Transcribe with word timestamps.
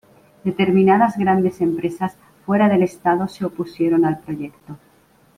Determinadas 0.43 1.15
grandes 1.15 1.61
empresas 1.61 2.17
fuera 2.43 2.67
del 2.69 2.81
estado 2.81 3.27
se 3.27 3.45
opusieron 3.45 4.03
al 4.03 4.17
proyecto. 4.17 4.79